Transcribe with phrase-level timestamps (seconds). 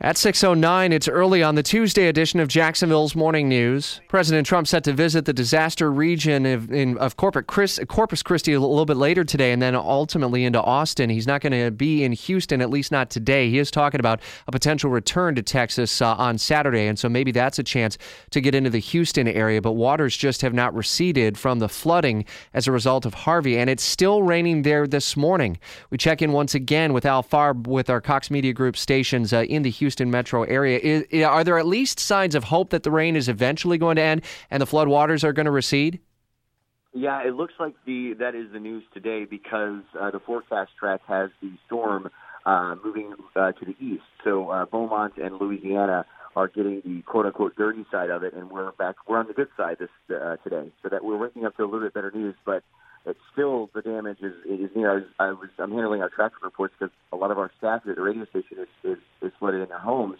[0.00, 4.00] At 6:09, it's early on the Tuesday edition of Jacksonville's Morning News.
[4.06, 7.80] President Trump set to visit the disaster region of, in, of Corpus,
[8.22, 11.10] Christi a little bit later today, and then ultimately into Austin.
[11.10, 13.50] He's not going to be in Houston, at least not today.
[13.50, 17.32] He is talking about a potential return to Texas uh, on Saturday, and so maybe
[17.32, 17.98] that's a chance
[18.30, 19.60] to get into the Houston area.
[19.60, 22.24] But waters just have not receded from the flooding
[22.54, 25.58] as a result of Harvey, and it's still raining there this morning.
[25.90, 29.42] We check in once again with Al Farb with our Cox Media Group stations uh,
[29.48, 29.87] in the Houston.
[29.88, 30.78] Houston metro area.
[30.78, 34.02] Is, are there at least signs of hope that the rain is eventually going to
[34.02, 34.20] end
[34.50, 35.98] and the floodwaters are going to recede?
[36.92, 41.00] Yeah, it looks like the that is the news today because uh, the forecast track
[41.06, 42.10] has the storm
[42.44, 44.02] uh, moving uh, to the east.
[44.24, 46.04] So uh, Beaumont and Louisiana
[46.36, 48.96] are getting the quote unquote dirty side of it, and we're back.
[49.06, 51.66] We're on the good side this uh, today, so that we're waking up to a
[51.66, 52.34] little bit better news.
[52.44, 52.62] But
[53.06, 56.10] it's still the damage is is you know I was, I was I'm handling our
[56.10, 59.32] traffic reports because a lot of our staff at the radio station is is, is
[59.38, 60.18] flooded in their homes,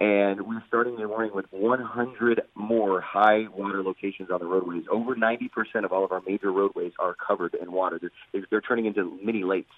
[0.00, 4.84] and we're starting the morning with 100 more high water locations on the roadways.
[4.90, 8.00] Over 90 percent of all of our major roadways are covered in water.
[8.00, 9.70] They're, they're turning into mini lakes.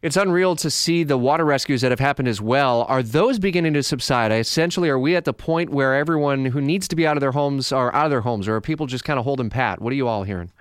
[0.00, 2.84] It's unreal to see the water rescues that have happened as well.
[2.84, 4.30] Are those beginning to subside?
[4.30, 7.32] Essentially, are we at the point where everyone who needs to be out of their
[7.32, 9.82] homes are out of their homes, or are people just kind of holding pat?
[9.82, 10.52] What are you all hearing?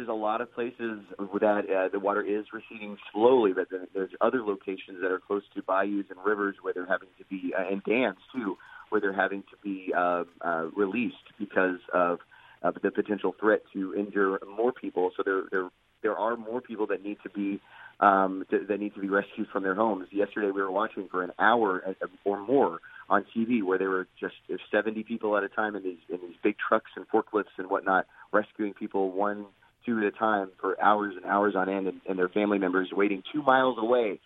[0.00, 4.42] There's a lot of places that uh, the water is receding slowly, but there's other
[4.42, 7.84] locations that are close to bayous and rivers where they're having to be, uh, and
[7.84, 8.56] dams too,
[8.88, 12.20] where they're having to be uh, uh, released because of,
[12.62, 15.10] of the potential threat to injure more people.
[15.18, 15.68] So there, there,
[16.02, 17.60] there are more people that need to be
[18.00, 20.08] um, to, that need to be rescued from their homes.
[20.10, 22.78] Yesterday, we were watching for an hour or more
[23.10, 24.36] on TV where there were just
[24.70, 28.06] 70 people at a time in these in these big trucks and forklifts and whatnot
[28.32, 29.44] rescuing people one
[29.84, 32.88] two at a time for hours and hours on end, and, and their family members
[32.92, 34.20] waiting two miles away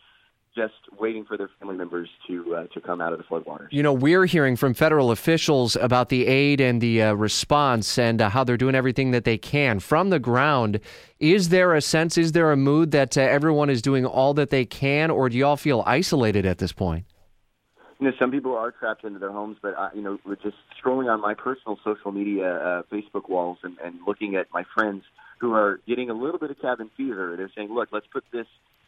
[0.54, 3.68] just waiting for their family members to uh, to come out of the floodwaters.
[3.70, 8.22] You know, we're hearing from federal officials about the aid and the uh, response and
[8.22, 10.80] uh, how they're doing everything that they can from the ground.
[11.18, 12.16] Is there a sense?
[12.16, 15.36] Is there a mood that uh, everyone is doing all that they can, or do
[15.36, 17.04] you all feel isolated at this point?
[18.00, 21.12] You know, some people are trapped into their homes, but uh, you know, just scrolling
[21.12, 25.02] on my personal social media, uh, Facebook walls, and, and looking at my friends
[25.44, 27.34] who are getting a little bit of cabin fever.
[27.36, 28.46] They're saying, look, let's put this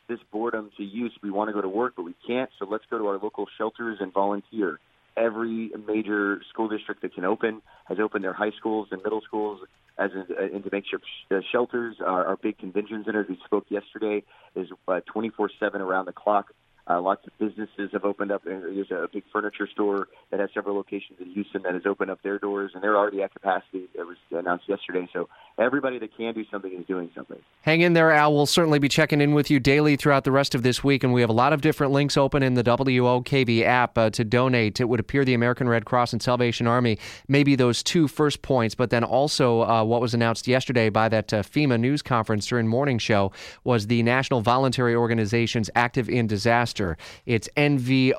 [0.08, 1.12] this boredom to use.
[1.22, 3.46] We want to go to work, but we can't, so let's go to our local
[3.58, 4.78] shelters and volunteer.
[5.18, 9.60] Every major school district that can open has opened their high schools and middle schools
[9.98, 11.96] as in, uh, into makeshift uh, shelters.
[12.00, 14.22] Our, our big convention centers we spoke yesterday
[14.54, 16.52] is uh, 24/7 around the clock
[16.88, 18.44] uh, lots of businesses have opened up.
[18.44, 22.22] There's a big furniture store that has several locations in Houston that has opened up
[22.22, 23.88] their doors, and they're already at capacity.
[23.94, 25.08] It was announced yesterday.
[25.12, 27.38] So everybody that can do something is doing something.
[27.62, 28.32] Hang in there, Al.
[28.32, 31.12] We'll certainly be checking in with you daily throughout the rest of this week, and
[31.12, 34.80] we have a lot of different links open in the WOKV app uh, to donate.
[34.80, 38.76] It would appear the American Red Cross and Salvation Army, maybe those two first points,
[38.76, 42.68] but then also uh, what was announced yesterday by that uh, FEMA news conference during
[42.68, 43.32] morning show
[43.64, 46.75] was the National Voluntary Organizations Active in Disaster.
[47.24, 48.18] It's nvoad.org.